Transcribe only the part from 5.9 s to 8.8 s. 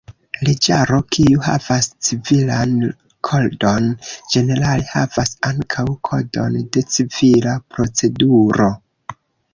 kodon de civila proceduro.